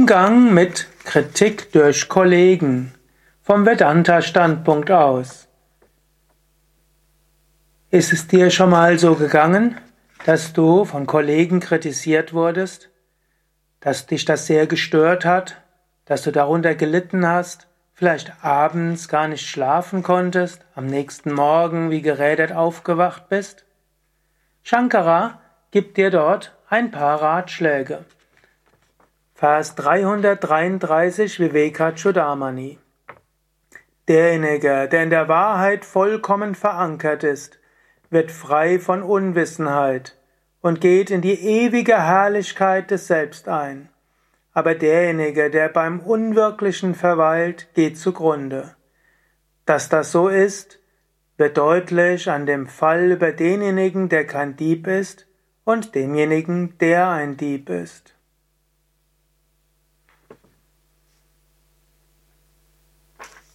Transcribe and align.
Umgang 0.00 0.54
mit 0.54 0.86
Kritik 1.04 1.72
durch 1.72 2.08
Kollegen 2.08 2.94
vom 3.42 3.66
Vedanta-Standpunkt 3.66 4.90
aus. 4.90 5.46
Ist 7.90 8.10
es 8.10 8.26
dir 8.26 8.50
schon 8.50 8.70
mal 8.70 8.98
so 8.98 9.14
gegangen, 9.14 9.78
dass 10.24 10.54
du 10.54 10.86
von 10.86 11.04
Kollegen 11.04 11.60
kritisiert 11.60 12.32
wurdest, 12.32 12.88
dass 13.80 14.06
dich 14.06 14.24
das 14.24 14.46
sehr 14.46 14.66
gestört 14.66 15.26
hat, 15.26 15.60
dass 16.06 16.22
du 16.22 16.32
darunter 16.32 16.74
gelitten 16.74 17.26
hast, 17.26 17.68
vielleicht 17.92 18.42
abends 18.42 19.06
gar 19.06 19.28
nicht 19.28 19.46
schlafen 19.46 20.02
konntest, 20.02 20.64
am 20.74 20.86
nächsten 20.86 21.30
Morgen 21.30 21.90
wie 21.90 22.00
gerädert 22.00 22.52
aufgewacht 22.52 23.28
bist? 23.28 23.66
Shankara 24.62 25.42
gibt 25.70 25.98
dir 25.98 26.10
dort 26.10 26.56
ein 26.70 26.90
paar 26.90 27.20
Ratschläge. 27.20 28.06
Vers 29.40 29.74
333 29.74 31.40
Vivekachudamani. 31.40 32.78
Derjenige, 34.06 34.86
der 34.86 35.02
in 35.02 35.08
der 35.08 35.28
Wahrheit 35.28 35.86
vollkommen 35.86 36.54
verankert 36.54 37.24
ist, 37.24 37.58
wird 38.10 38.30
frei 38.32 38.78
von 38.78 39.02
Unwissenheit 39.02 40.18
und 40.60 40.82
geht 40.82 41.10
in 41.10 41.22
die 41.22 41.40
ewige 41.40 41.96
Herrlichkeit 41.96 42.90
des 42.90 43.06
Selbst 43.06 43.48
ein. 43.48 43.88
Aber 44.52 44.74
derjenige, 44.74 45.48
der 45.48 45.70
beim 45.70 46.00
Unwirklichen 46.00 46.94
verweilt, 46.94 47.68
geht 47.72 47.96
zugrunde. 47.96 48.76
Dass 49.64 49.88
das 49.88 50.12
so 50.12 50.28
ist, 50.28 50.80
wird 51.38 51.56
deutlich 51.56 52.30
an 52.30 52.44
dem 52.44 52.66
Fall 52.66 53.12
über 53.12 53.32
denjenigen, 53.32 54.10
der 54.10 54.26
kein 54.26 54.56
Dieb 54.56 54.86
ist, 54.86 55.26
und 55.64 55.94
demjenigen, 55.94 56.76
der 56.76 57.08
ein 57.08 57.38
Dieb 57.38 57.70
ist. 57.70 58.19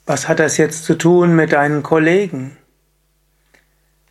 Was 0.08 0.28
hat 0.28 0.38
das 0.38 0.58
jetzt 0.58 0.84
zu 0.84 0.95
tun 1.00 1.36
mit 1.36 1.52
deinen 1.52 1.81
Kollegen? 1.81 2.58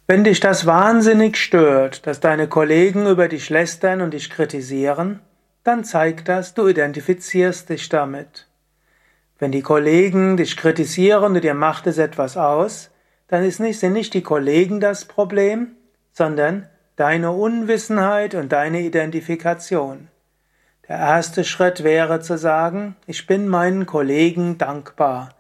Wenn 0.09 0.25
dich 0.25 0.41
das 0.41 0.67
wahnsinnig 0.67 1.37
stört, 1.37 2.09
dass 2.09 2.19
deine 2.19 2.49
Kollegen 2.49 3.07
über 3.07 3.29
dich 3.29 3.49
lästern 3.49 4.01
und 4.01 4.13
dich 4.13 4.29
kritisieren, 4.29 5.21
dann 5.63 5.85
zeigt 5.85 6.29
das, 6.29 6.53
du 6.55 6.67
identifizierst 6.67 7.69
dich 7.69 7.89
damit. 7.91 8.49
Wenn 9.39 9.53
die 9.53 9.63
Kollegen 9.63 10.37
dich 10.37 10.57
kritisieren 10.57 11.37
und 11.37 11.45
dir 11.45 11.55
macht 11.55 11.87
es 11.87 11.99
etwas 11.99 12.37
aus, 12.37 12.91
dann 13.29 13.45
ist 13.45 13.61
nicht, 13.61 13.79
sind 13.79 13.93
nicht 13.93 14.15
die 14.15 14.23
Kollegen 14.23 14.81
das 14.81 15.05
Problem, 15.05 15.77
sondern 16.11 16.69
deine 16.97 17.31
Unwissenheit 17.31 18.35
und 18.35 18.51
deine 18.51 18.81
Identifikation. 18.81 20.09
Der 20.89 20.99
erste 20.99 21.45
Schritt 21.45 21.85
wäre 21.85 22.19
zu 22.19 22.37
sagen, 22.37 22.97
ich 23.07 23.29
bin 23.29 23.47
meinen 23.47 23.87
Kollegen 23.87 24.59
dankbar. 24.59 25.34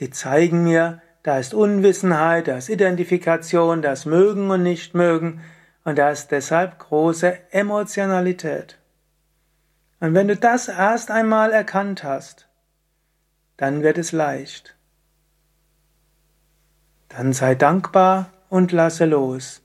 Sie 0.00 0.08
zeigen 0.08 0.64
mir, 0.64 1.02
da 1.22 1.38
ist 1.38 1.52
Unwissenheit, 1.52 2.48
da 2.48 2.56
ist 2.56 2.70
Identifikation, 2.70 3.82
da 3.82 3.92
ist 3.92 4.06
Mögen 4.06 4.50
und 4.50 4.62
Nichtmögen 4.62 5.42
und 5.84 5.98
da 5.98 6.08
ist 6.08 6.30
deshalb 6.30 6.78
große 6.78 7.36
Emotionalität. 7.52 8.78
Und 10.00 10.14
wenn 10.14 10.26
du 10.26 10.36
das 10.36 10.68
erst 10.68 11.10
einmal 11.10 11.52
erkannt 11.52 12.02
hast, 12.02 12.48
dann 13.58 13.82
wird 13.82 13.98
es 13.98 14.12
leicht. 14.12 14.74
Dann 17.10 17.34
sei 17.34 17.54
dankbar 17.54 18.30
und 18.48 18.72
lasse 18.72 19.04
los. 19.04 19.60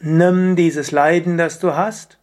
Nimm 0.00 0.56
dieses 0.56 0.90
Leiden, 0.90 1.38
das 1.38 1.60
du 1.60 1.76
hast, 1.76 2.18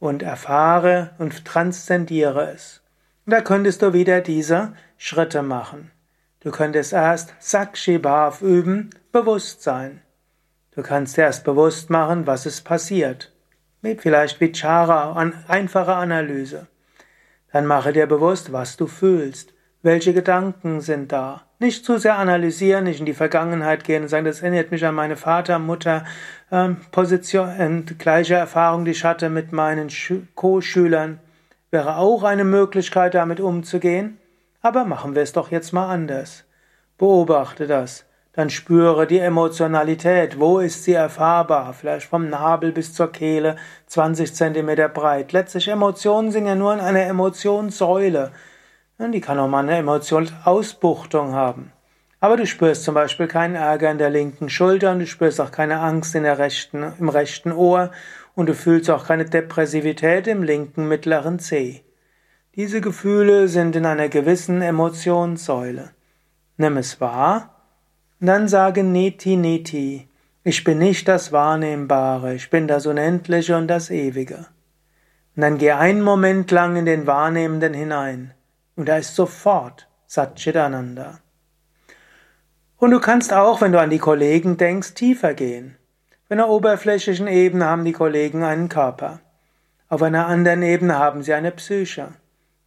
und 0.00 0.24
erfahre 0.24 1.14
und 1.18 1.44
transzendiere 1.44 2.50
es. 2.50 2.82
Da 3.26 3.42
könntest 3.42 3.80
du 3.82 3.92
wieder 3.92 4.20
diese 4.20 4.74
Schritte 4.98 5.42
machen. 5.42 5.92
Du 6.42 6.50
könntest 6.50 6.92
erst 6.92 7.34
Sakshi 7.38 7.98
Bhav 7.98 8.42
üben, 8.42 8.90
Bewusstsein. 9.12 10.02
Du 10.74 10.82
kannst 10.82 11.16
erst 11.16 11.44
bewusst 11.44 11.88
machen, 11.88 12.26
was 12.26 12.46
ist 12.46 12.62
passiert. 12.62 13.32
Vielleicht 13.98 14.40
Vichara, 14.40 15.14
einfache 15.46 15.94
Analyse. 15.94 16.66
Dann 17.52 17.66
mache 17.66 17.92
dir 17.92 18.06
bewusst, 18.06 18.52
was 18.52 18.76
du 18.76 18.86
fühlst. 18.86 19.52
Welche 19.82 20.14
Gedanken 20.14 20.80
sind 20.80 21.12
da? 21.12 21.42
Nicht 21.58 21.84
zu 21.84 21.98
sehr 21.98 22.18
analysieren, 22.18 22.84
nicht 22.84 23.00
in 23.00 23.06
die 23.06 23.14
Vergangenheit 23.14 23.84
gehen 23.84 24.02
und 24.02 24.08
sagen, 24.08 24.24
das 24.24 24.42
erinnert 24.42 24.70
mich 24.70 24.84
an 24.84 24.94
meine 24.94 25.16
Vater, 25.16 25.58
Mutter, 25.58 26.04
ähm, 26.50 26.78
Position, 26.90 27.48
äh, 27.48 27.94
gleiche 27.98 28.34
Erfahrung, 28.34 28.84
die 28.84 28.92
ich 28.92 29.04
hatte 29.04 29.28
mit 29.28 29.52
meinen 29.52 29.88
Co-Schülern. 30.34 31.20
Wäre 31.70 31.96
auch 31.96 32.22
eine 32.22 32.44
Möglichkeit, 32.44 33.14
damit 33.14 33.40
umzugehen. 33.40 34.18
Aber 34.62 34.84
machen 34.84 35.16
wir 35.16 35.22
es 35.22 35.32
doch 35.32 35.50
jetzt 35.50 35.72
mal 35.72 35.88
anders. 35.88 36.44
Beobachte 36.96 37.66
das. 37.66 38.06
Dann 38.32 38.48
spüre 38.48 39.06
die 39.06 39.18
Emotionalität. 39.18 40.38
Wo 40.38 40.60
ist 40.60 40.84
sie 40.84 40.92
erfahrbar? 40.94 41.74
Vielleicht 41.74 42.06
vom 42.06 42.30
Nabel 42.30 42.72
bis 42.72 42.94
zur 42.94 43.10
Kehle, 43.10 43.56
20 43.88 44.34
Zentimeter 44.34 44.88
breit. 44.88 45.32
Letztlich 45.32 45.68
Emotionen 45.68 46.30
sind 46.30 46.46
ja 46.46 46.54
nur 46.54 46.72
eine 46.72 47.02
Emotionssäule. 47.02 48.30
Die 48.98 49.20
kann 49.20 49.40
auch 49.40 49.48
mal 49.48 49.64
eine 49.64 49.76
Emotionsausbuchtung 49.76 51.34
haben. 51.34 51.72
Aber 52.20 52.36
du 52.36 52.46
spürst 52.46 52.84
zum 52.84 52.94
Beispiel 52.94 53.26
keinen 53.26 53.56
Ärger 53.56 53.90
in 53.90 53.98
der 53.98 54.10
linken 54.10 54.48
Schulter 54.48 54.92
und 54.92 55.00
du 55.00 55.06
spürst 55.08 55.40
auch 55.40 55.50
keine 55.50 55.80
Angst 55.80 56.14
in 56.14 56.22
der 56.22 56.38
rechten, 56.38 56.92
im 57.00 57.08
rechten 57.08 57.50
Ohr 57.50 57.90
und 58.36 58.48
du 58.48 58.54
fühlst 58.54 58.88
auch 58.90 59.08
keine 59.08 59.24
Depressivität 59.24 60.28
im 60.28 60.44
linken 60.44 60.86
mittleren 60.86 61.40
Zeh. 61.40 61.82
Diese 62.54 62.82
Gefühle 62.82 63.48
sind 63.48 63.76
in 63.76 63.86
einer 63.86 64.10
gewissen 64.10 64.60
Emotionssäule. 64.60 65.92
Nimm 66.58 66.76
es 66.76 67.00
wahr 67.00 67.62
und 68.20 68.26
dann 68.26 68.46
sage 68.46 68.84
Neti 68.84 69.36
Neti. 69.36 70.06
Ich 70.44 70.62
bin 70.62 70.76
nicht 70.76 71.08
das 71.08 71.32
Wahrnehmbare, 71.32 72.34
ich 72.34 72.50
bin 72.50 72.68
das 72.68 72.84
Unendliche 72.84 73.56
und 73.56 73.68
das 73.68 73.88
Ewige. 73.88 74.48
Und 75.34 75.40
dann 75.40 75.56
geh 75.56 75.72
einen 75.72 76.02
Moment 76.02 76.50
lang 76.50 76.76
in 76.76 76.84
den 76.84 77.06
Wahrnehmenden 77.06 77.72
hinein 77.72 78.34
und 78.76 78.86
da 78.86 78.98
ist 78.98 79.16
sofort 79.16 79.88
Satchitananda. 80.06 81.20
Und 82.76 82.90
du 82.90 83.00
kannst 83.00 83.32
auch, 83.32 83.62
wenn 83.62 83.72
du 83.72 83.80
an 83.80 83.88
die 83.88 83.98
Kollegen 83.98 84.58
denkst, 84.58 84.92
tiefer 84.92 85.32
gehen. 85.32 85.78
Auf 86.24 86.32
einer 86.32 86.50
oberflächlichen 86.50 87.28
Ebene 87.28 87.64
haben 87.64 87.86
die 87.86 87.92
Kollegen 87.92 88.44
einen 88.44 88.68
Körper. 88.68 89.20
Auf 89.88 90.02
einer 90.02 90.26
anderen 90.26 90.60
Ebene 90.60 90.98
haben 90.98 91.22
sie 91.22 91.32
eine 91.32 91.50
Psyche. 91.52 92.08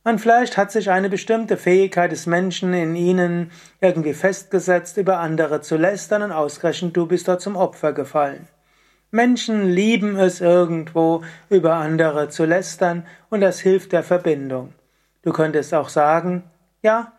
Und 0.06 0.22
vielleicht 0.22 0.56
hat 0.56 0.72
sich 0.72 0.92
eine 0.92 1.10
bestimmte 1.10 1.58
Fähigkeit 1.58 2.12
des 2.12 2.28
Menschen 2.28 2.76
in 2.76 2.96
ihnen 2.96 3.50
irgendwie 3.82 4.14
festgesetzt, 4.14 4.98
über 4.98 5.18
andere 5.18 5.62
zu 5.62 5.78
lästern 5.78 6.22
und 6.22 6.32
ausgerechnet 6.32 6.96
du 6.96 7.08
bist 7.08 7.28
dort 7.28 7.42
zum 7.42 7.56
Opfer 7.56 7.92
gefallen. 7.92 8.48
Menschen 9.10 9.72
lieben 9.72 10.16
es 10.16 10.42
irgendwo, 10.42 11.24
über 11.50 11.74
andere 11.74 12.30
zu 12.30 12.46
lästern 12.46 13.08
und 13.32 13.42
das 13.42 13.60
hilft 13.60 13.94
der 13.94 14.04
Verbindung. 14.04 14.76
Du 15.24 15.34
könntest 15.34 15.74
auch 15.74 15.90
sagen, 15.90 16.44
ja, 16.84 17.12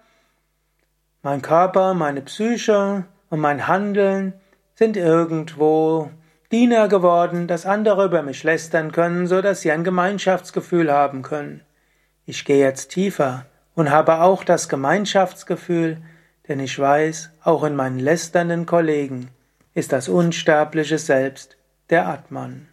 mein 1.23 1.43
Körper, 1.43 1.93
meine 1.93 2.21
Psyche 2.21 3.05
und 3.31 3.41
mein 3.41 3.67
Handeln 3.67 4.33
sind 4.77 4.97
irgendwo 4.97 6.11
Diener 6.53 6.87
geworden, 6.87 7.49
dass 7.49 7.67
andere 7.67 8.05
über 8.05 8.23
mich 8.23 8.45
lästern 8.45 8.93
können, 8.93 9.27
so 9.27 9.43
dass 9.43 9.63
sie 9.63 9.73
ein 9.73 9.83
Gemeinschaftsgefühl 9.83 10.93
haben 10.93 11.23
können. 11.23 11.66
Ich 12.27 12.45
gehe 12.45 12.59
jetzt 12.59 12.89
tiefer 12.89 13.47
und 13.77 13.91
habe 13.91 14.21
auch 14.21 14.43
das 14.43 14.69
Gemeinschaftsgefühl, 14.69 15.99
denn 16.49 16.59
ich 16.59 16.77
weiß, 16.77 17.31
auch 17.43 17.63
in 17.63 17.77
meinen 17.77 18.01
lästernden 18.01 18.67
Kollegen 18.67 19.31
ist 19.75 19.93
das 19.93 20.09
unsterbliche 20.09 20.99
Selbst 20.99 21.57
der 21.89 22.09
Atman. 22.09 22.69